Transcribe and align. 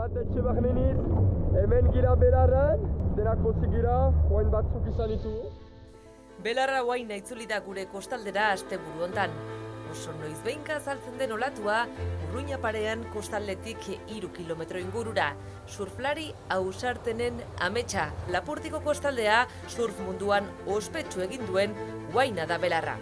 bat 0.00 0.14
etxe 0.16 0.40
bagneniz, 0.40 1.00
hemen 1.60 1.90
gira 1.92 2.14
belarran, 2.16 2.84
denak 3.18 3.42
pozik 3.44 3.68
gira, 3.74 3.96
oain 4.32 4.48
batzuk 4.54 4.86
izan 4.88 5.12
ditugu. 5.12 5.50
Belarra 6.44 6.80
guain 6.88 7.10
itzuli 7.18 7.48
da 7.50 7.58
gure 7.66 7.84
kostaldera 7.92 8.46
aste 8.54 8.78
buru 8.80 9.04
hontan. 9.04 9.34
Oso 9.90 10.14
noiz 10.22 10.38
behinka 10.46 10.78
azaltzen 10.78 11.18
den 11.20 11.34
olatua, 11.36 11.82
urruina 12.28 12.56
parean 12.64 13.02
kostaldetik 13.12 13.88
iru 14.16 14.30
kilometro 14.32 14.80
ingurura. 14.80 15.32
Surflari 15.66 16.30
ausartenen 16.56 17.42
ametsa, 17.68 18.08
lapurtiko 18.32 18.80
kostaldea 18.86 19.42
surf 19.68 20.00
munduan 20.06 20.48
ospetsu 20.78 21.26
egin 21.26 21.44
duen 21.50 21.76
guaina 22.14 22.48
da 22.48 22.62
belarra. 22.62 22.96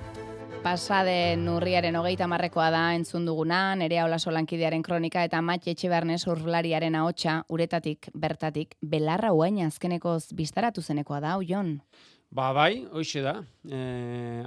Pasaden 0.59 1.47
urriaren 1.53 1.97
hogeita 1.97 2.27
marrekoa 2.27 2.67
da 2.75 2.83
entzun 2.97 3.25
duguna, 3.29 3.77
nerea 3.79 4.05
hola 4.05 4.19
solankidearen 4.19 4.83
kronika 4.83 5.23
eta 5.25 5.41
matxe 5.41 5.71
etxe 5.71 5.89
behar 5.89 6.05
surflariaren 6.19 6.95
ahotsa 6.95 7.45
uretatik, 7.49 8.11
bertatik, 8.15 8.75
belarra 8.83 9.31
guaina 9.31 9.67
azkenekoz 9.67 10.33
biztaratu 10.35 10.83
zenekoa 10.83 11.21
da, 11.21 11.39
Jon? 11.47 11.81
Ba, 12.29 12.51
bai, 12.53 12.85
hoxe 12.93 13.23
da. 13.25 13.39
E, 13.65 13.79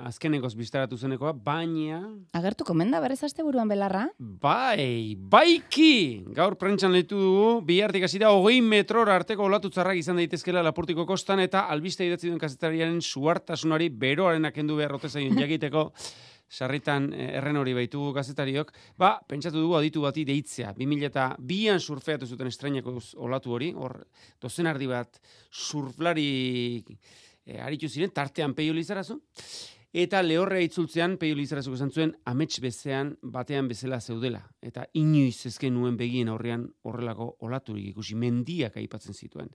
azkenekoz 0.05 0.51
biztaratu 0.53 0.99
zenekoa, 1.01 1.31
baina... 1.33 1.97
Agertu 2.37 2.65
komenda 2.67 2.99
berrez 3.01 3.23
aste 3.25 3.41
buruan 3.41 3.71
belarra? 3.71 4.03
Bai, 4.19 5.17
baiki! 5.17 6.21
Gaur 6.37 6.59
prentxan 6.61 6.93
lehitu 6.93 7.17
dugu, 7.17 7.47
bihartik 7.65 8.05
hasi 8.05 8.21
da, 8.21 8.29
hogei 8.37 8.59
metrora 8.61 9.15
arteko 9.17 9.47
olatu 9.49 9.71
txarrak 9.73 9.97
izan 9.97 10.21
daitezkela 10.21 10.61
lapurtiko 10.61 11.07
kostan, 11.09 11.41
eta 11.41 11.63
albiste 11.73 12.05
idatzi 12.05 12.29
duen 12.29 12.41
kazetariaren 12.43 13.01
suartasunari 13.01 13.89
beroaren 13.89 14.45
akendu 14.51 14.77
behar 14.77 14.93
rotezaion 14.93 15.41
jakiteko, 15.41 15.87
sarritan 16.61 17.09
eh, 17.15 17.31
erren 17.39 17.57
hori 17.57 17.73
baitugu 17.73 18.13
gazetariok, 18.13 18.75
ba, 19.01 19.15
pentsatu 19.25 19.57
dugu 19.57 19.79
aditu 19.79 20.05
bati 20.05 20.27
deitzea. 20.29 20.75
2002an 20.77 21.81
surfeatu 21.81 22.29
zuten 22.29 22.53
estrenako 22.53 22.99
olatu 23.25 23.57
hori, 23.57 23.73
hor, 23.73 24.03
dozen 24.37 24.69
ardi 24.69 24.91
bat 24.91 25.17
surflari 25.49 26.29
e, 27.45 27.59
aritu 27.59 27.89
ziren, 27.89 28.11
tartean 28.13 28.53
peio 28.53 28.73
lizarazu, 28.73 29.19
eta 29.91 30.21
lehorre 30.23 30.61
itzultzean 30.63 31.17
peio 31.19 31.35
lizarazu 31.35 31.73
esan 31.75 31.91
zuen 31.91 32.13
amets 32.25 32.61
bezean 32.63 33.15
batean 33.21 33.67
bezala 33.67 33.99
zeudela. 33.99 34.41
Eta 34.61 34.85
inoiz 34.93 35.45
ezken 35.49 35.73
nuen 35.75 35.97
begien 35.99 36.31
aurrean 36.31 36.67
horrelako 36.87 37.35
olaturik 37.47 37.91
ikusi 37.91 38.15
mendiak 38.15 38.77
aipatzen 38.79 39.13
zituen. 39.13 39.51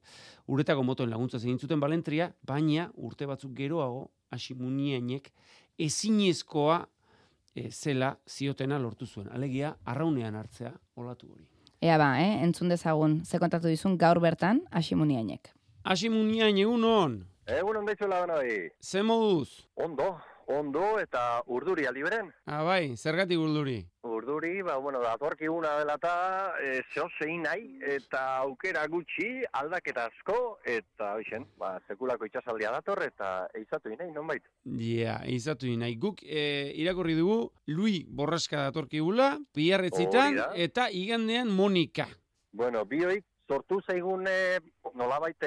Uretako 0.47 0.85
motoen 0.85 1.11
laguntza 1.11 1.41
egin 1.41 1.59
zuten 1.59 1.81
balentria, 1.81 2.31
baina 2.47 2.91
urte 2.97 3.27
batzuk 3.27 3.55
geroago 3.57 4.11
asimunienek 4.31 5.33
ezinezkoa 5.79 6.83
e, 7.55 7.71
zela 7.71 8.17
ziotena 8.29 8.79
lortu 8.79 9.07
zuen. 9.07 9.31
Alegia, 9.33 9.77
arraunean 9.85 10.37
hartzea 10.37 10.75
olatu 10.97 11.33
hori. 11.33 11.47
Ea 11.81 11.97
ba, 12.01 12.15
eh? 12.21 12.43
entzun 12.45 12.69
dezagun, 12.73 13.21
ze 13.25 13.39
kontatu 13.39 13.69
dizun 13.69 13.97
gaur 14.01 14.21
bertan 14.21 14.63
asimuniainek. 14.71 15.53
Asimuniain 15.85 16.57
egun 16.59 16.85
hon! 16.85 17.19
Egun 17.47 17.77
ondo 17.79 17.93
itxula 17.95 18.25
bai. 18.27 18.73
Ze 18.83 19.05
moduz? 19.07 19.69
Ondo, 19.79 20.17
ondo 20.51 20.99
eta 20.99 21.45
urduri 21.47 21.85
aliberen. 21.87 22.33
Ah, 22.45 22.65
bai, 22.67 22.97
zergatik 22.97 23.39
urduri? 23.39 23.77
Urduri, 24.03 24.65
ba, 24.67 24.75
bueno, 24.83 24.99
datorki 24.99 25.47
una 25.47 25.77
dela 25.79 25.95
eta 25.95 26.15
e, 26.59 26.83
zein 27.21 27.45
nahi, 27.47 27.79
eta 27.87 28.39
aukera 28.41 28.83
gutxi, 28.91 29.45
aldaketa 29.53 30.09
asko, 30.11 30.59
eta 30.65 31.13
hoxen, 31.15 31.47
ba, 31.57 31.77
sekulako 31.87 32.27
itxasaldia 32.27 32.73
dator, 32.75 33.05
eta 33.07 33.47
eizatu 33.55 33.95
inai, 33.95 34.11
non 34.11 34.27
bait? 34.27 34.43
Ja, 34.65 34.83
yeah, 34.83 35.23
eizatu 35.23 35.71
inai. 35.71 35.95
Guk 35.95 36.25
e, 36.27 36.73
irakorri 36.75 37.15
dugu, 37.15 37.53
Lui 37.67 38.05
Borraska 38.09 38.67
datorki 38.73 38.99
gula, 38.99 39.37
biarretzitan, 39.55 40.43
eta 40.57 40.91
igandean 40.91 41.55
Monika. 41.55 42.09
Bueno, 42.51 42.83
bioik, 42.91 43.23
sortu 43.47 43.79
zaigune, 43.87 44.59
nolabait, 44.99 45.39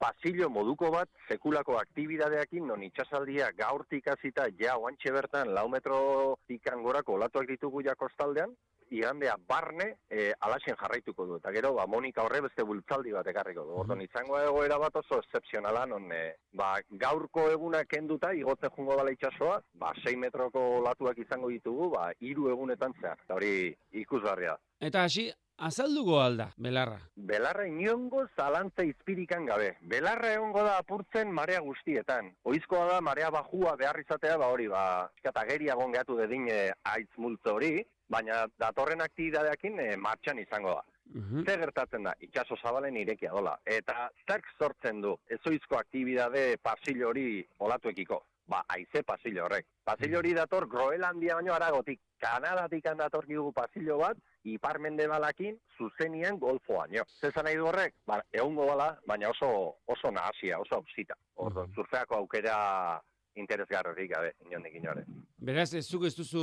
pasillo 0.00 0.48
moduko 0.48 0.90
bat 0.94 1.08
sekulako 1.28 1.76
aktibidadeakin 1.78 2.66
non 2.72 2.82
itxasaldia 2.82 3.50
gaurtik 3.56 4.08
hasita 4.08 4.48
ja 4.58 4.78
oantxe 4.80 5.12
bertan 5.12 5.52
lau 5.54 5.68
metro 5.68 6.00
ikan 6.48 6.82
gorako 6.82 7.18
olatuak 7.20 7.48
ditugu 7.52 7.84
ja 7.84 7.94
kostaldean, 7.94 8.56
igandea 8.90 9.36
barne 9.48 9.86
e, 10.10 10.32
alaxen 10.46 10.76
jarraituko 10.80 11.26
du. 11.26 11.36
Eta 11.38 11.52
gero, 11.54 11.72
ba, 11.76 11.86
Monika 11.86 12.24
horre 12.26 12.40
beste 12.46 12.64
bultzaldi 12.66 13.14
bat 13.14 13.28
ekarriko 13.32 13.64
du. 13.66 13.76
Ordon, 13.82 14.02
izango 14.02 14.38
egoera 14.40 14.78
bat 14.82 14.96
oso 15.00 15.20
excepzionala, 15.22 15.84
non 15.90 16.10
e, 16.14 16.22
ba, 16.58 16.72
gaurko 17.04 17.48
egunak 17.52 17.88
kenduta, 17.90 18.32
igotzen 18.34 18.74
jungo 18.76 18.96
dala 18.98 19.14
itxasoa, 19.14 19.60
ba, 19.82 19.92
6 20.02 20.16
metroko 20.24 20.64
olatuak 20.80 21.22
izango 21.22 21.52
ditugu, 21.54 21.92
ba, 21.94 22.08
iru 22.32 22.50
egunetan 22.50 22.96
zehar. 23.00 23.22
Eta 23.24 23.38
hori 23.38 23.54
ikusgarria. 24.02 24.56
Eta 24.90 25.04
hasi, 25.06 25.28
Azalduko 25.60 26.14
alda, 26.22 26.46
belarra? 26.56 26.96
Belarra 27.30 27.66
inongo 27.68 28.22
zalantza 28.32 28.84
izpirikan 28.88 29.44
gabe. 29.44 29.74
Belarra 29.92 30.30
egongo 30.32 30.62
da 30.64 30.78
apurtzen 30.80 31.34
marea 31.36 31.60
guztietan. 31.66 32.30
Oizkoa 32.48 32.86
da 32.88 33.00
marea 33.04 33.28
bajua 33.34 33.74
behar 33.76 34.00
izatea, 34.00 34.38
ba 34.40 34.48
hori, 34.54 34.70
ba, 34.72 34.84
eskata 35.18 35.44
geriagon 35.50 35.92
gehatu 35.92 36.16
dedin 36.16 36.48
e, 36.48 36.56
aitz 36.94 37.10
multzo 37.20 37.58
hori, 37.58 37.74
baina 38.08 38.46
datorren 38.62 39.04
aktibidadeakin 39.04 39.78
e, 39.84 39.90
martxan 40.00 40.40
izango 40.40 40.78
da. 40.78 40.86
Uhum. 41.10 41.44
Zer 41.44 41.60
gertatzen 41.66 42.08
da, 42.08 42.16
itxaso 42.24 42.56
zabalen 42.62 42.96
irekia 42.96 43.36
dola. 43.36 43.58
Eta 43.66 44.08
zerk 44.24 44.48
sortzen 44.56 45.04
du, 45.04 45.16
ezoizko 45.28 45.76
aktibidade 45.76 46.54
pasillo 46.64 47.12
hori 47.12 47.28
olatuekiko 47.58 48.22
ba, 48.50 48.64
aize 48.74 49.02
pasillo 49.06 49.44
horrek. 49.46 49.66
Pasillo 49.86 50.18
hori 50.18 50.34
dator 50.34 50.66
Groenlandia 50.68 51.36
baino 51.38 51.54
aragotik, 51.54 52.00
Kanadatik 52.20 52.84
dator 52.98 53.26
dugu 53.26 53.52
pasillo 53.52 53.98
bat, 54.02 54.18
ipar 54.44 54.78
mende 54.78 55.06
balakin, 55.08 55.56
zuzenian 55.78 56.38
golfoaino. 56.38 57.04
Zezan 57.20 57.46
nahi 57.46 57.56
du 57.56 57.68
horrek? 57.70 57.94
Ba, 58.06 58.20
egun 58.32 58.56
bala, 58.56 58.90
baina 59.06 59.30
oso, 59.30 59.76
oso 59.86 60.10
nahasia, 60.10 60.58
oso 60.60 60.80
ausita. 60.80 61.16
Ordo, 61.36 61.66
zurfeako 61.74 62.18
aukera 62.18 63.00
interesgarrorik 63.38 64.10
gabe, 64.10 64.34
inondik 64.46 64.74
inore. 64.76 65.06
Beraz, 65.38 65.72
ez 65.74 65.86
zuk 65.86 66.04
ez 66.04 66.14
duzu 66.16 66.42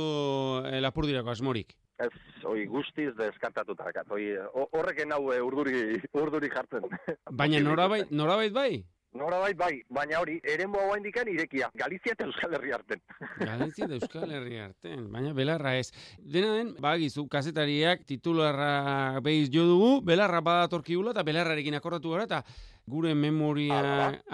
eh, 0.66 0.80
lapurdirako 0.80 1.30
asmorik? 1.30 1.76
Ez, 1.98 2.10
oi 2.46 2.64
guztiz 2.70 3.10
deskartatuta. 3.18 3.90
Horrek 4.10 5.02
enau 5.04 5.20
eh, 5.34 5.42
urduri, 5.44 5.98
urduri 6.16 6.50
jartzen. 6.50 6.86
Baina 7.30 7.60
norabait, 7.68 8.10
norabait 8.10 8.54
bai? 8.54 8.70
Nora 9.16 9.38
bai, 9.40 9.54
bai, 9.56 9.74
baina 9.88 10.18
hori, 10.20 10.34
eren 10.44 10.68
boa 10.72 10.96
indikan 10.98 11.28
irekia. 11.32 11.70
Galizia 11.80 12.12
eta 12.12 12.26
Euskal 12.28 12.52
Herri 12.58 12.74
arten. 12.76 13.00
Galizia 13.50 13.86
eta 13.86 13.96
Euskal 13.96 14.34
Herri 14.36 14.58
arten, 14.60 15.06
baina 15.12 15.32
belarra 15.36 15.72
ez. 15.80 15.88
Dena 16.20 16.52
den, 16.58 16.74
bagizu, 16.84 17.24
kazetariak 17.32 18.04
titularra 18.08 19.20
behiz 19.24 19.48
jo 19.54 19.64
dugu, 19.70 19.92
belarra 20.04 20.42
badatorki 20.44 20.98
gula 20.98 21.14
eta 21.16 21.24
belarrarekin 21.24 21.78
akordatu 21.78 22.12
gara, 22.12 22.26
eta 22.28 22.42
gure 22.88 23.14
memoria 23.14 23.80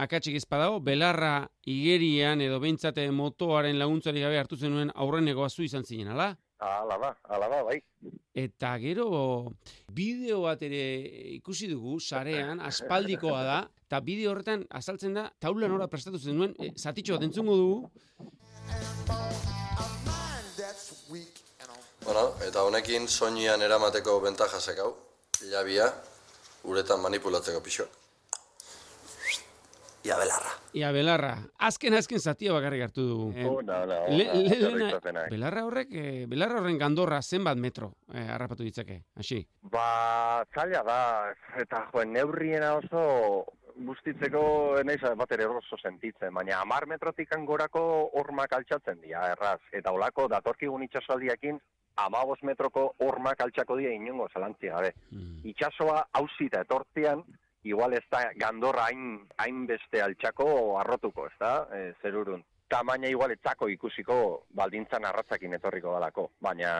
akatsik 0.07 0.41
ezpadago, 0.41 0.81
belarra 0.83 1.47
igerian 1.71 2.43
edo 2.43 2.59
behintzate 2.63 3.07
motoaren 3.15 3.79
laguntzari 3.79 4.27
gabe 4.27 4.43
hartu 4.43 4.59
zenuen 4.59 4.91
aurreneko 4.95 5.47
azu 5.47 5.63
izan 5.63 5.87
zinen, 5.87 6.11
ala? 6.17 6.33
Ala 6.65 6.99
ba, 6.99 7.13
ala 7.29 7.49
ba, 7.51 7.63
bai. 7.67 7.79
Eta 8.35 8.75
gero, 8.83 9.07
bideo 9.93 10.43
bat 10.47 10.63
ere 10.67 10.83
ikusi 11.35 11.69
dugu, 11.71 11.99
sarean, 12.01 12.61
aspaldikoa 12.63 13.43
da, 13.47 13.59
eta 13.95 14.03
bideo 14.03 14.33
horretan 14.33 14.65
azaltzen 14.75 15.13
da, 15.15 15.29
taula 15.39 15.69
nora 15.71 15.87
prestatu 15.87 16.19
zen 16.19 16.41
duen, 16.41 16.55
e, 16.59 16.73
zatitxo 16.75 17.15
bat 17.15 17.23
entzungo 17.29 17.55
dugu. 17.55 17.91
Bueno, 22.05 22.25
eta 22.45 22.65
honekin 22.67 23.07
soinian 23.09 23.63
eramateko 23.63 24.19
bentaja 24.25 24.59
sekau, 24.59 24.91
hilabia, 25.45 25.87
uretan 26.67 27.01
manipulatzeko 27.07 27.63
pixoak. 27.63 28.01
Ia 30.05 30.19
belarra. 30.21 30.51
Ia 30.77 30.91
belarra. 30.93 31.33
Azken 31.65 31.95
azken 31.97 32.21
zatia 32.21 32.53
bakarrik 32.53 32.83
hartu 32.85 33.07
dugu. 33.09 33.31
Eh, 33.39 33.47
oh, 33.49 33.63
no, 33.63 33.79
no, 33.89 34.03
le, 34.11 34.27
le, 34.35 35.23
belarra 35.31 35.63
horrek, 35.65 35.95
eh, 35.97 36.27
belarra 36.29 36.59
horren 36.61 36.77
gandorra 36.83 37.23
zenbat 37.23 37.57
metro 37.57 37.95
eh, 38.13 38.27
harrapatu 38.27 38.67
ditzake, 38.67 39.05
hasi? 39.17 39.47
Ba, 39.73 40.45
zaila 40.53 40.83
da, 40.85 41.01
eta 41.63 41.87
joen 41.93 42.13
neurriena 42.19 42.75
oso 42.83 43.07
bustitzeko 43.87 44.43
naiz 44.85 45.01
bat 45.21 45.33
ere 45.37 45.47
oso 45.47 45.79
sentitzen, 45.81 46.33
baina 46.35 46.61
amar 46.61 46.87
metrotik 46.87 47.31
gorako 47.47 48.11
hormak 48.21 48.53
altxatzen 48.53 49.01
dira, 49.01 49.29
erraz. 49.33 49.61
Eta 49.73 49.93
olako 49.93 50.29
datorkigun 50.29 50.83
itxasaldiakin 50.83 51.61
amabos 51.97 52.39
metroko 52.43 52.95
hormak 52.99 53.41
altxako 53.41 53.77
dira 53.79 53.93
inongo 53.93 54.29
zalantzi 54.33 54.69
gabe. 54.69 54.93
Hmm. 55.11 55.41
Itxasoa 55.45 56.01
hausita 56.13 56.65
etortzean, 56.67 57.23
igual 57.65 57.95
ez 57.95 58.05
da 58.11 58.25
gandorra 58.37 58.89
hain, 58.91 59.21
hain 59.39 59.67
beste 59.67 60.03
altxako 60.03 60.79
arrotuko, 60.81 61.27
ez 61.27 61.39
da, 61.41 61.55
e, 61.73 61.93
zerurun. 62.03 62.45
Tamaina 62.69 63.09
igual 63.09 63.31
etzako 63.31 63.69
ikusiko 63.69 64.17
baldintzan 64.57 65.05
arratzakin 65.05 65.55
etorriko 65.59 65.93
dalako, 65.93 66.31
baina 66.41 66.73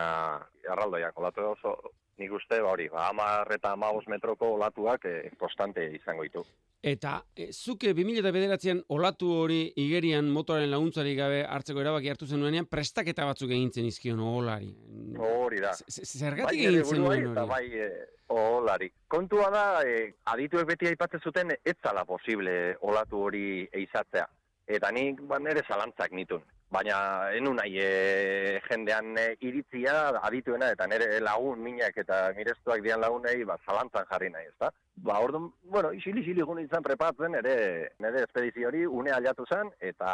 erraldoiak 0.65 1.17
olatu 1.21 1.51
oso 1.53 1.75
nik 2.21 2.31
uste, 2.31 2.61
ba 2.61 2.71
hori, 2.71 2.87
ba, 2.91 3.09
amar 3.09 3.51
eta 3.55 3.73
amabos 3.75 4.05
metroko 4.07 4.53
olatuak 4.55 5.05
e, 5.05 5.15
konstante 5.39 5.85
izango 5.97 6.23
ditu. 6.23 6.45
Eta 6.85 7.17
e, 7.35 7.49
zuke 7.51 7.93
2000 7.97 8.31
bederatzean 8.31 8.81
olatu 8.93 9.31
hori 9.41 9.61
igerian 9.81 10.27
motoren 10.31 10.69
laguntzari 10.71 11.15
gabe 11.17 11.43
hartzeko 11.43 11.81
erabaki 11.81 12.11
hartu 12.13 12.27
zenuenean 12.27 12.69
prestaketa 12.69 13.25
batzuk 13.25 13.51
egintzen 13.51 13.87
izkion 13.89 14.21
olari. 14.21 14.69
Hori 15.17 15.63
da. 15.63 15.73
Zergatik 15.89 16.51
bai, 16.51 16.67
egin 16.69 16.85
zenuen 16.85 17.31
hori? 17.31 17.47
Bai, 17.49 17.65
e, 17.87 17.89
Olari. 18.27 18.89
Kontua 19.07 19.51
da, 19.53 19.65
e, 19.85 20.13
adituek 20.31 20.65
beti 20.71 20.87
aipatzen 20.89 21.21
zuten, 21.21 21.53
ez 21.63 21.75
zala 21.83 22.05
posible 22.09 22.75
olatu 22.81 23.21
hori 23.27 23.67
eizatzea. 23.71 24.25
Eta 24.65 24.89
nik 24.91 25.21
ba, 25.29 25.37
nire 25.39 25.61
zalantzak 25.67 26.11
nitun. 26.11 26.41
Baina 26.71 26.97
enu 27.37 27.53
nahi 27.53 27.77
e, 27.79 28.59
jendean 28.67 29.17
e, 29.17 29.25
iritzia 29.47 29.93
adituena 30.29 30.71
eta 30.73 30.87
nire 30.87 31.19
lagun 31.19 31.61
minak 31.61 31.97
eta 32.03 32.33
mirestuak 32.37 32.81
dian 32.83 32.99
lagunei 32.99 33.43
ba, 33.45 33.57
zalantzan 33.65 34.05
jarri 34.09 34.29
nahi, 34.33 34.49
ezta? 34.49 34.71
Ba, 34.95 35.19
orduan, 35.19 35.51
bueno, 35.63 35.91
isili 35.93 36.21
isili 36.23 36.39
egun 36.39 36.61
izan 36.61 36.83
prepatzen, 36.83 37.35
ere, 37.35 37.55
nire 37.99 38.21
espedizio 38.23 38.69
hori 38.69 38.85
une 38.87 39.11
aliatu 39.11 39.43
zen, 39.51 39.67
eta 39.83 40.07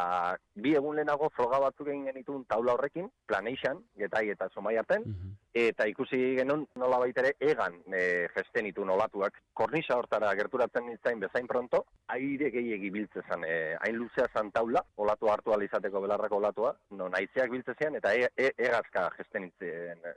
bi 0.56 0.74
egun 0.76 0.98
lehenago 0.98 1.30
froga 1.36 1.60
batzuk 1.62 1.92
egin 1.92 2.08
genitun 2.10 2.48
taula 2.50 2.74
horrekin, 2.74 3.08
planeixan, 3.30 3.84
getai 4.02 4.24
eta 4.34 4.50
somai 4.50 4.74
arten, 4.82 5.06
eta 5.54 5.86
ikusi 5.86 6.20
genuen 6.40 6.66
nola 6.82 6.98
baitere 7.04 7.36
egan 7.40 7.78
e, 7.94 8.28
gesten 8.34 8.72
itu 8.72 8.86
nolatuak. 8.88 9.38
Kornisa 9.54 10.00
hortara 10.00 10.34
gerturatzen 10.40 10.90
nintzain 10.90 11.22
bezain 11.22 11.48
pronto, 11.48 11.86
aire 12.16 12.50
gehiegi 12.52 12.90
biltze 12.90 13.22
zen, 13.28 13.46
e, 13.46 13.58
hain 13.86 14.00
luzea 14.02 14.32
zan 14.34 14.50
taula, 14.52 14.82
olatu 14.98 15.30
hartu 15.30 15.54
alizateko 15.54 16.02
belarrako 16.02 16.42
olatua, 16.42 16.74
no 16.98 17.10
naizeak 17.14 17.54
biltze 17.54 17.78
zian, 17.78 18.02
eta 18.02 18.16
e, 18.18 18.32
e, 18.36 18.50
egazka 18.58 19.12
gesten 19.20 19.46
nintzen 19.46 20.10
e, 20.10 20.16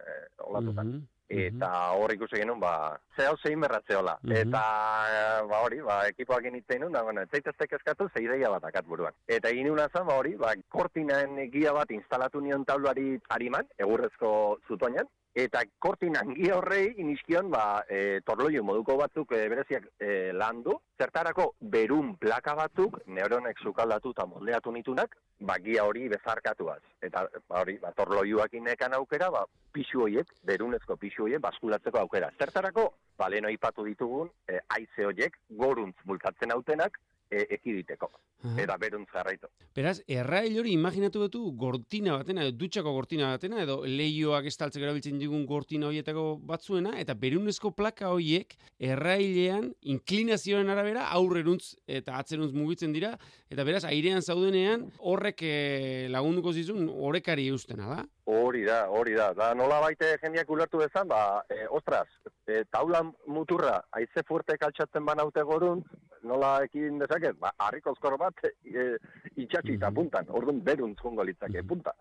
olatutan. 0.49 0.89
Mhm. 0.89 1.11
Eta 1.29 1.71
hor 1.97 2.13
ikusi 2.13 2.37
genuen, 2.37 2.61
ba, 2.61 3.01
ze 3.17 3.25
hau 3.27 3.37
zein 3.41 3.61
berratzeola. 3.61 4.19
Mhm. 4.23 4.37
Eta, 4.37 4.63
eh, 5.11 5.47
ba 5.49 5.61
hori, 5.65 5.81
ba, 5.81 6.03
ekipoak 6.09 6.45
initzen 6.45 6.81
nuen, 6.81 6.93
da, 6.93 7.03
bueno, 7.03 7.23
etzaiteztek 7.23 7.73
eskatu, 7.73 8.09
ze 8.13 8.23
ideia 8.23 8.51
bat 8.51 8.65
akat 8.65 8.87
buruan. 8.87 9.15
Eta 9.27 9.49
egin 9.49 9.67
nuen 9.67 9.81
azan, 9.81 10.07
ba 10.07 10.19
hori, 10.21 10.37
ba, 10.37 10.55
kortinaen 10.69 11.51
gia 11.51 11.73
bat 11.73 11.91
instalatu 11.91 12.41
nion 12.41 12.65
taulari 12.65 13.19
ariman, 13.29 13.67
egurrezko 13.79 14.59
zutoinan, 14.69 15.09
eta 15.35 15.65
kortinan 15.83 16.31
gia 16.37 16.55
horrei 16.57 16.95
iniskion, 17.03 17.51
ba, 17.51 17.83
e, 17.91 18.21
torloio 18.25 18.63
moduko 18.63 18.97
batzuk 19.01 19.33
e, 19.35 19.43
bereziak 19.51 19.89
e, 19.99 20.33
landu, 20.33 20.77
zertarako 20.99 21.49
berun 21.75 22.15
plaka 22.23 22.55
batzuk, 22.55 23.01
neuronek 23.07 23.59
zukaldatu 23.61 24.15
eta 24.15 24.27
moldeatu 24.31 24.73
nitunak, 24.73 25.17
ba, 25.41 25.59
gia 25.65 25.85
hori 25.85 26.07
bezarkatuaz. 26.13 26.81
Eta, 27.03 27.27
ba, 27.49 27.65
hori, 27.65 27.77
ba, 27.83 27.91
torloioak 27.99 28.55
inekan 28.61 28.95
aukera, 29.01 29.31
ba, 29.35 29.43
pixu 29.75 30.07
hoiek, 30.07 30.31
berunezko 30.47 30.97
pixu 30.97 31.27
hoiek, 31.27 31.43
baskulatzeko 31.43 31.99
aukera. 32.05 32.31
Zertarako, 32.39 32.93
ba, 33.19 33.29
leheno 33.29 33.51
ipatu 33.51 33.85
ditugun, 33.89 34.31
e, 34.47 34.63
aize 34.79 35.11
hoiek, 35.11 35.41
goruntz 35.59 35.99
bultatzen 36.07 36.55
autenak, 36.55 37.01
e, 37.35 37.47
ekiditeko. 37.59 38.11
Aha. 38.45 38.59
Eta 38.61 38.77
beruntz 38.77 39.09
jarraitu. 39.09 39.49
Beraz, 39.77 39.97
errail 40.11 40.59
hori 40.61 40.75
imaginatu 40.77 41.23
betu 41.25 41.41
gortina 41.57 42.19
batena, 42.19 42.45
dutxako 42.53 42.93
gortina 42.93 43.31
batena, 43.33 43.63
edo 43.65 43.79
leioak 43.89 44.49
estaltzeko 44.51 44.85
erabiltzen 44.85 45.19
digun 45.21 45.47
gortina 45.49 45.89
horietako 45.89 46.27
batzuena, 46.51 46.93
eta 47.01 47.17
berunezko 47.17 47.73
plaka 47.77 48.11
horiek 48.13 48.53
errailean 48.93 49.71
inklinazioaren 49.95 50.73
arabera 50.75 51.07
aurreruntz 51.17 51.75
eta 51.89 52.19
atzeruntz 52.21 52.53
mugitzen 52.53 52.93
dira, 52.93 53.15
eta 53.49 53.65
beraz, 53.65 53.85
airean 53.89 54.21
zaudenean 54.21 54.91
horrek 55.01 55.41
eh, 55.49 56.07
lagunduko 56.13 56.53
zizun 56.53 56.91
orekari 56.93 57.49
eustena 57.49 57.89
da? 57.95 58.03
Hori 58.29 58.63
da, 58.65 58.85
hori 58.93 59.17
da. 59.17 59.33
Da 59.37 59.51
nola 59.57 59.81
baite 59.85 60.15
jendeak 60.23 60.51
ulertu 60.53 60.81
dezan, 60.81 61.09
ba, 61.09 61.45
e, 61.49 61.65
ostras, 61.69 62.09
e, 62.49 62.63
taula 62.73 63.03
muturra, 63.29 63.79
aize 63.97 64.25
fuerte 64.29 64.57
kaltsatzen 64.61 65.05
banaute 65.05 65.45
gorun, 65.45 65.83
nola 66.25 66.65
ekin 66.65 66.99
dezaket, 66.99 67.39
ba, 67.39 67.53
harrikozkor 67.59 68.17
bat 68.19 68.35
e, 68.45 68.97
itxatxi 69.37 69.75
eta 69.75 69.91
Mhm. 69.91 69.95
puntan, 69.95 70.27
orduan 70.31 70.63
beruntz 70.65 70.99
jungo 71.01 71.25
litzake 71.25 71.63
Mhm. 71.63 71.69
punta. 71.69 71.95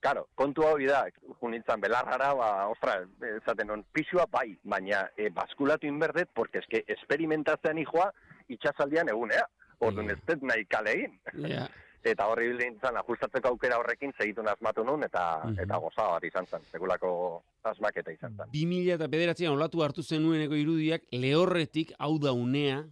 Karo, 0.00 0.26
kontu 0.34 0.62
hori 0.62 0.84
da, 0.86 1.06
junitzen 1.40 1.80
belarrara, 1.80 2.34
ba, 2.34 2.68
ostras, 2.68 3.08
esaten 3.40 3.66
non, 3.66 3.84
pixua 3.92 4.26
bai, 4.30 4.58
baina 4.62 5.08
e, 5.16 5.30
baskulatu 5.30 5.86
inberdet, 5.86 6.28
porque 6.34 6.58
eske 6.58 6.84
esperimentazioan 6.86 7.78
ijoa 7.78 8.12
itxasaldian 8.48 9.08
egunea. 9.08 9.46
Orduan 9.80 10.10
ez 10.10 10.18
dut 10.26 10.42
nahi 10.42 10.64
kale 10.66 10.92
egin. 10.92 11.20
Eta 12.04 12.26
horri 12.28 12.50
nintzen 12.52 12.98
ajustatzeko 13.00 13.48
aukera 13.48 13.78
horrekin 13.80 14.12
segitun 14.18 14.46
asmatu 14.48 14.84
nun 14.84 15.02
eta 15.04 15.40
Mhm. 15.44 15.58
eta 15.64 15.76
goza 15.78 16.02
bat 16.10 16.24
izan 16.24 16.44
zen, 16.46 16.60
segulako 16.70 17.42
asmaketa 17.64 18.12
izan 18.12 18.36
zen. 18.36 18.50
2000 18.52 18.92
eta 18.92 19.06
bederatzean 19.08 19.52
olatu 19.54 19.82
hartu 19.82 20.02
zenueneko 20.02 20.54
irudiak 20.54 21.02
lehorretik 21.12 21.94
hau 21.98 22.18
da 22.18 22.32
unea. 22.32 22.84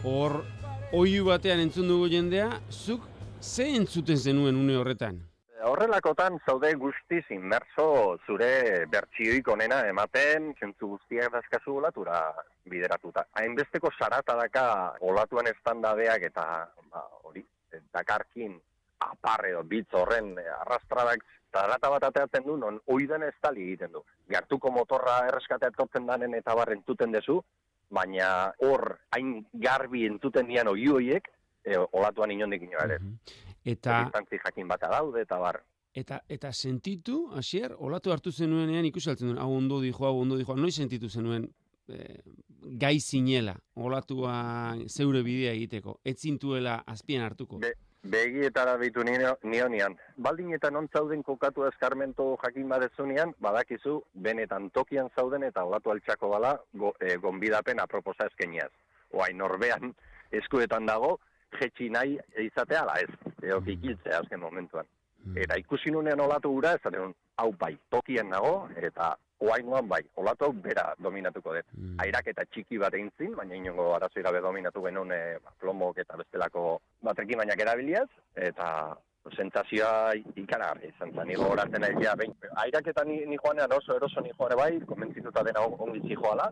Hor, 0.00 0.38
oiu 0.96 1.26
batean 1.28 1.60
entzun 1.60 1.88
dugu 1.90 2.08
jendea, 2.08 2.48
zuk 2.70 3.02
ze 3.40 3.66
entzuten 3.76 4.16
zenuen 4.16 4.56
une 4.56 4.78
horretan? 4.80 5.18
Horrelakotan 5.68 6.38
zaude 6.48 6.70
guztiz 6.80 7.26
inmerso 7.36 8.16
zure 8.26 8.86
bertsioik 8.92 9.48
onena 9.52 9.82
ematen, 9.90 10.54
zentzu 10.58 10.94
guztiak 10.94 11.32
dazkazu 11.34 11.76
olatura 11.82 12.22
bideratuta. 12.64 13.26
Hainbesteko 13.36 13.92
sarata 13.98 14.38
daka 14.40 14.64
olatuan 15.00 15.52
estandadeak 15.52 16.24
eta 16.30 16.46
ba, 16.88 17.04
hori, 17.28 17.44
dakarkin 17.92 18.56
apar 19.04 19.44
edo 19.50 19.62
bitz 19.68 19.88
horren 19.92 20.32
arrastradak 20.60 21.24
zarata 21.52 21.90
bat 21.90 22.04
ateatzen 22.04 22.44
du, 22.46 22.56
non 22.56 22.78
oidan 22.86 23.22
estali 23.26 23.62
egiten 23.62 23.92
du. 23.92 24.02
Gertuko 24.30 24.70
motorra 24.70 25.26
erreskatea 25.28 25.68
etortzen 25.74 26.06
danen 26.06 26.34
eta 26.34 26.54
bar 26.54 26.72
entzuten 26.72 27.12
dezu, 27.12 27.40
baina 27.90 28.52
hor 28.62 28.98
hain 29.10 29.44
garbi 29.52 30.06
entzuten 30.06 30.46
dian 30.46 30.68
oiu 30.68 30.94
hoiek, 31.00 31.26
e, 31.64 31.76
olatuan 31.92 32.30
inondik 32.30 32.62
inoa 32.62 32.84
ere. 32.86 33.00
Eta, 33.64 34.04
Distantzi 34.04 34.38
jakin 34.44 34.68
bata 34.68 34.88
daude 34.88 35.22
eta 35.26 35.38
bar. 35.38 35.60
eta, 35.94 36.20
eta 36.28 36.52
sentitu, 36.52 37.28
hasier, 37.34 37.74
olatu 37.78 38.12
hartu 38.12 38.30
zenuenean 38.32 38.84
ikusi 38.86 39.10
altzen 39.10 39.28
duen, 39.32 39.38
hau 39.42 39.50
ondo 39.56 39.80
dijo, 39.80 40.06
hau 40.06 40.20
ondo 40.20 40.36
dijo, 40.38 40.54
noiz 40.56 40.76
sentitu 40.76 41.08
zenuen 41.10 41.48
eh, 41.88 42.20
gai 42.78 43.00
zinela, 43.00 43.56
olatua 43.74 44.76
zeure 44.86 45.22
bidea 45.26 45.52
egiteko, 45.52 45.98
ez 46.04 46.16
zintuela 46.20 46.84
azpian 46.86 47.24
hartuko. 47.26 47.58
Be- 47.58 47.74
Begietara 48.02 48.76
bitu 48.80 49.02
nio, 49.04 49.34
nionian. 49.44 49.96
Baldin 50.16 50.54
eta 50.56 50.70
non 50.70 50.88
zauden 50.88 51.22
kokatu 51.22 51.66
eskarmento 51.68 52.36
jakin 52.42 52.68
badezunean, 52.68 53.34
badakizu 53.40 54.00
benetan 54.14 54.70
tokian 54.70 55.10
zauden 55.14 55.42
eta 55.44 55.64
olatu 55.64 55.90
altxako 55.90 56.30
bala 56.30 56.54
go, 56.72 56.94
e, 57.00 57.16
gonbidapen 57.16 57.80
aproposa 57.80 58.26
eskeniaz. 58.32 58.70
Oain 59.12 59.36
norbean 59.36 59.92
eskuetan 60.32 60.86
dago, 60.86 61.18
jetxi 61.58 61.90
nahi 61.90 62.16
izatea 62.38 62.82
ala 62.86 62.96
ez, 63.02 63.10
eo 63.42 63.60
kikiltzea 63.60 64.22
azken 64.22 64.40
momentuan. 64.40 64.86
Mm. 65.24 65.36
Eta 65.44 65.58
ikusi 65.60 65.90
nunean 65.90 66.20
olatu 66.20 66.52
gura, 66.54 66.72
ez 66.72 66.80
hau 67.36 67.52
bai, 67.52 67.76
tokien 67.90 68.30
nago, 68.30 68.68
eta 68.76 69.16
oaingoan 69.40 69.88
bai, 69.88 70.02
olatu 70.16 70.52
bera 70.52 70.94
dominatuko 71.02 71.54
dut. 71.54 71.66
Mm. 71.76 71.96
Airaketa 72.04 72.44
txiki 72.44 72.78
bat 72.78 72.94
egin 72.94 73.10
zin, 73.18 73.34
baina 73.36 73.54
inongo 73.56 73.94
arazoi 73.96 74.22
gabe 74.22 74.40
dominatu 74.40 74.82
genuen 74.84 75.12
e, 75.12 75.20
plomok 75.60 75.98
eta 75.98 76.16
bestelako 76.20 76.80
batekin 77.02 77.38
bainak 77.40 77.60
erabiliaz, 77.60 78.08
eta 78.36 78.96
sentsazioa 79.36 80.12
ikaragarri 80.36 80.88
izan 80.88 81.12
zen. 81.14 81.26
Nigo 81.28 81.48
horatzen 81.52 81.80
nahi, 81.84 82.04
ja, 82.04 82.14
behin, 82.16 82.32
airaketa 82.64 83.04
ni, 83.04 83.18
ni 83.26 83.36
joanean 83.42 83.72
oso 83.76 83.96
eroso 83.96 84.20
ni 84.20 84.32
joane 84.36 84.56
bai, 84.56 84.80
konbentzituta 84.88 85.42
dena 85.44 85.60
on- 85.60 85.76
ongi 85.78 86.00
zijoala, 86.08 86.50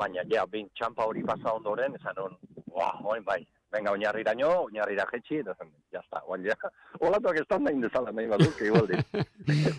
baina 0.00 0.24
ja, 0.30 0.46
behin 0.46 0.68
txampa 0.74 1.04
hori 1.08 1.22
pasa 1.22 1.52
ondoren, 1.52 1.94
esan 2.00 2.18
on, 2.18 2.36
Buah, 2.72 3.04
oin 3.04 3.24
bai, 3.24 3.42
venga, 3.72 3.90
oinarriraino, 3.92 4.48
oinarrira 4.64 5.04
jetxi, 5.10 5.42
eta 5.42 5.52
zen, 5.58 5.68
jazta, 5.92 6.22
oin 6.26 6.44
ja, 6.46 6.56
olatuak 7.00 7.38
ez 7.40 7.58
nahi 7.60 7.80
dezala 7.82 8.12
nahi 8.12 8.28
baduk, 8.30 8.60
igualdi. 8.60 8.98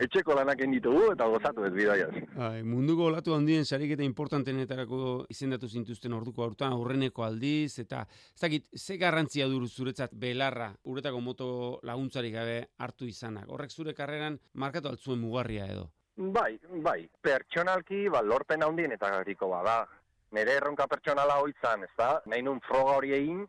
Etxeko 0.05 0.35
lanak 0.37 0.61
ditugu 0.73 1.11
eta 1.13 1.27
gozatu 1.27 1.65
ez 1.65 1.73
bidaiaz. 1.73 2.11
Ai, 2.37 2.63
munduko 2.63 3.07
olatu 3.09 3.33
handien 3.35 3.65
sariketa 3.65 4.03
importantenetarako 4.03 5.25
izendatu 5.29 5.67
zintuzten 5.67 6.13
orduko 6.13 6.43
aurtan 6.43 6.73
aurreneko 6.73 7.23
aldiz, 7.23 7.79
eta 7.79 8.05
ez 8.09 8.41
dakit, 8.41 8.69
ze 8.77 8.97
garrantzia 8.97 9.47
duru 9.47 9.67
zuretzat 9.67 10.13
belarra 10.13 10.71
uretako 10.83 11.19
moto 11.21 11.49
laguntzarik 11.83 12.33
gabe 12.33 12.59
hartu 12.77 13.09
izanak. 13.09 13.49
Horrek 13.49 13.71
zure 13.71 13.93
karreran 13.93 14.39
markatu 14.53 14.89
altzuen 14.89 15.19
mugarria 15.19 15.67
edo. 15.67 15.89
Bai, 16.15 16.59
bai, 16.85 17.09
pertsonalki, 17.21 18.07
ba, 18.13 18.21
lorpen 18.21 18.61
handien 18.61 18.91
eta 18.93 19.09
gariko 19.09 19.49
bada. 19.49 19.81
Nere 20.33 20.57
erronka 20.59 20.85
pertsonala 20.89 21.39
hoitzan, 21.41 21.83
ez 21.85 21.93
da? 21.97 22.19
Nahi 22.29 22.41
nun 22.45 22.59
froga 22.65 22.97
hori 22.99 23.13
egin, 23.17 23.43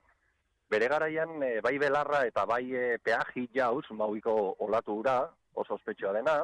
bere 0.70 0.88
garaian 0.88 1.42
e, 1.42 1.60
bai 1.60 1.78
belarra 1.78 2.24
eta 2.26 2.44
bai 2.46 2.64
e, 2.72 2.98
peaji 2.98 3.48
jauz, 3.54 3.84
mauiko 3.90 4.56
olatu 4.66 5.00
ura, 5.02 5.18
oso 5.54 5.74
ospetsua 5.74 6.12
dena, 6.12 6.40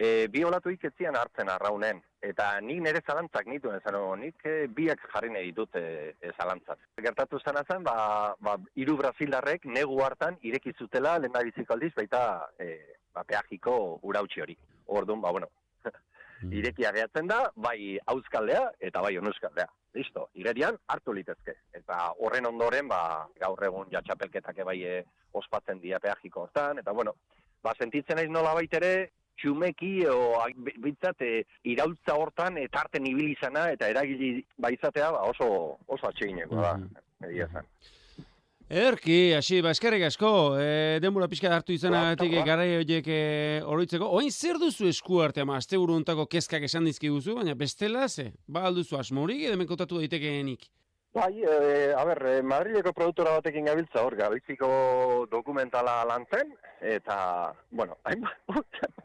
e, 0.00 0.28
bi 0.32 0.42
olatu 0.44 0.72
iketzian 0.72 1.16
hartzen 1.16 1.50
arraunen. 1.52 2.00
Eta 2.24 2.50
nik 2.64 2.82
nire 2.84 3.00
zalantzak 3.06 3.46
nituen, 3.48 3.80
zano, 3.84 4.02
nik 4.16 4.44
e, 4.44 4.66
biak 4.76 5.06
jarri 5.12 5.32
nahi 5.32 5.52
ditut 5.52 5.76
e, 5.80 6.14
e, 6.20 6.32
zalantzak. 6.36 6.80
Gertatu 7.04 7.40
zena 7.40 7.64
zen, 7.68 7.84
ba, 7.84 8.34
ba, 8.40 8.56
iru 8.80 8.96
brasildarrek 9.00 9.64
negu 9.64 10.00
hartan 10.04 10.36
ireki 10.42 10.74
zutela 10.78 11.18
lehen 11.18 11.36
biziko 11.50 11.76
aldiz, 11.76 11.92
baita 11.96 12.22
e, 12.58 12.74
ba, 13.14 13.24
peajiko 13.24 13.76
urautxi 14.02 14.44
hori. 14.44 14.56
Orduan, 14.86 15.20
ba, 15.20 15.30
bueno, 15.30 15.48
Mm. 16.42 16.52
irekia 16.56 16.92
gehatzen 16.96 17.28
da, 17.28 17.40
bai 17.56 17.98
auskaldea 18.12 18.70
eta 18.80 19.02
bai 19.04 19.16
onuskaldea. 19.18 19.66
Listo, 19.94 20.28
igerian 20.34 20.78
hartu 20.88 21.12
litezke. 21.12 21.56
Eta 21.74 21.98
horren 22.18 22.46
ondoren, 22.46 22.88
ba, 22.88 23.26
gaur 23.40 23.64
egun 23.66 23.90
jatxapelketak 23.92 24.62
bai 24.64 24.78
e, 24.86 24.98
ospatzen 25.36 25.80
dira 25.82 25.98
peajiko 26.00 26.46
hortan, 26.46 26.78
eta 26.78 26.92
bueno, 26.92 27.16
ba, 27.62 27.74
sentitzen 27.78 28.16
naiz 28.16 28.30
nola 28.30 28.54
ere, 28.70 29.10
txumeki 29.40 29.92
o 30.12 30.44
bitzat 30.84 31.22
e, 31.24 31.44
irautza 31.72 32.16
hortan 32.16 32.58
e, 32.60 32.66
tarten 32.68 33.06
ibili 33.08 33.32
izana 33.36 33.70
eta 33.74 33.88
eragili 33.88 34.44
baizatea 34.60 35.10
ba, 35.14 35.24
oso 35.32 35.78
oso 35.86 36.10
atsegineko 36.10 36.60
da 36.60 36.74
egia 37.28 37.48
zen. 37.52 37.68
Erki, 38.70 39.32
hasi, 39.34 39.56
ba, 39.66 39.72
eskerrik 39.74 40.04
asko, 40.06 40.28
e, 40.62 40.98
denbora 41.02 41.26
pixka 41.26 41.50
hartu 41.50 41.74
izanagatik 41.74 42.30
Ba, 42.30 42.38
ba. 42.38 42.46
garai 42.46 42.68
horiek 42.78 43.08
e, 43.10 43.22
oroitzeko. 43.66 44.06
Oin 44.14 44.30
zer 44.30 44.60
duzu 44.62 44.86
esku 44.86 45.18
arte, 45.24 45.42
ama, 45.42 45.56
azte 45.58 45.76
untako 45.76 46.28
kezkak 46.30 46.62
esan 46.62 46.84
dizkiguzu, 46.86 47.34
baina 47.34 47.56
bestela, 47.58 48.06
ze, 48.08 48.30
ba 48.46 48.62
alduzu 48.68 48.96
asmorik, 48.96 49.42
edo 49.42 49.66
kontatu 49.66 49.98
daitekeenik. 49.98 50.68
Bai, 51.12 51.42
e, 51.42 51.90
a 51.98 52.04
ber, 52.06 52.22
e, 52.30 52.42
Madrileko 52.42 52.92
produktora 52.92 53.32
batekin 53.40 53.66
gabiltza 53.66 54.04
hor, 54.04 54.14
gabiltziko 54.14 55.26
dokumentala 55.32 56.04
lantzen, 56.06 56.54
eta, 56.80 57.52
bueno, 57.70 57.96
hain 58.04 58.24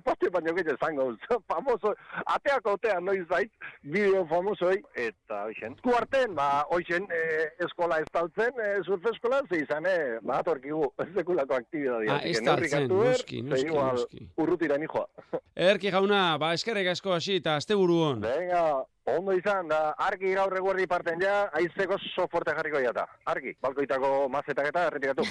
bate 0.05 0.29
baino 0.29 0.53
gehiago 0.55 0.77
zango, 0.79 1.07
famoso, 1.47 1.93
ateako 2.25 2.75
otean 2.77 3.05
noiz 3.05 3.25
bait, 3.29 3.51
bideo 3.83 4.25
famosoi, 4.29 4.77
eta, 4.93 5.43
oixen, 5.49 5.75
esku 5.75 5.95
arten, 5.97 6.35
ba, 6.37 6.65
oixen, 6.75 7.07
e, 7.11 7.49
eskola 7.65 7.99
estaltzen, 8.03 8.61
e, 8.61 8.71
surf 8.85 9.09
eskola, 9.11 9.41
ze 9.49 9.61
izan, 9.63 9.87
e, 9.89 9.97
ba, 10.21 10.39
atorkigu, 10.43 10.91
sekulako 11.17 11.59
aktibidadia. 11.59 12.17
Ah, 12.17 12.23
estaltzen, 12.31 12.87
noski, 12.91 13.41
noski, 13.45 13.71
noski. 13.73 14.27
Urrutira 14.41 14.77
nijoa. 14.81 15.07
Erki 15.55 15.91
jauna, 15.93 16.25
ba, 16.41 16.53
eskerrik 16.57 16.93
asko 16.93 17.15
hasi, 17.17 17.39
eta 17.41 17.57
azte 17.59 17.77
buruon. 17.79 18.21
Venga, 18.23 18.85
ondo 19.15 19.35
izan, 19.37 19.69
da, 19.69 19.93
argi 20.07 20.33
gaur 20.37 20.53
eguerdi 20.57 20.87
parten 20.89 21.21
ja, 21.21 21.45
aizeko 21.59 21.97
soforte 22.13 22.55
jarriko 22.57 22.81
jata. 22.83 23.05
Argi, 23.31 23.55
balkoitako 23.61 24.29
mazetak 24.33 24.71
eta 24.71 24.87
erretiratu. 24.91 25.25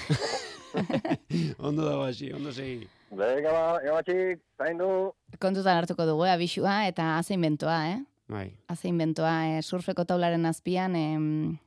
ondo 1.69 1.87
da 1.87 1.97
hasi, 2.07 2.33
ondo 2.37 2.53
segi. 2.53 2.89
Venga, 3.15 3.53
ba, 3.53 3.67
ega 3.83 3.99
batxik, 3.99 4.41
zaindu. 4.59 4.89
Kontutan 5.39 5.79
hartuko 5.79 6.07
dugu, 6.09 6.27
eh, 6.27 6.33
abisua 6.35 6.87
eta 6.89 7.17
azein 7.19 7.41
bentoa, 7.41 7.79
eh? 7.93 8.01
Bai. 8.29 8.49
Azein 8.73 8.99
bentoa, 8.99 9.35
eh, 9.53 9.63
surfeko 9.63 10.05
taularen 10.09 10.47
azpian, 10.47 10.97
em, 10.97 11.59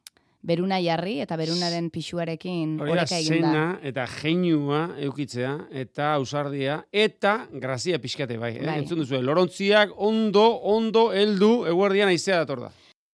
beruna 0.48 0.80
jarri 0.80 1.18
eta 1.24 1.36
berunaren 1.40 1.90
pixuarekin 1.92 2.78
oreka 2.82 3.18
egin 3.20 3.42
da. 3.44 3.52
zena 3.52 3.80
eta 3.84 4.06
geinua 4.08 4.82
eukitzea, 5.08 5.54
eta 5.72 6.14
ausardia, 6.16 6.86
eta 6.92 7.48
grazia 7.52 8.00
pixkate 8.00 8.38
bai. 8.38 8.56
Eh? 8.58 8.66
Bai. 8.66 8.80
Entzun 8.84 9.04
duzu, 9.04 9.22
lorontziak 9.22 9.94
ondo, 9.98 10.48
ondo, 10.64 11.12
heldu, 11.14 11.66
eguerdian 11.68 12.14
aizea 12.14 12.44
dator 12.44 12.68
da. 12.68 12.72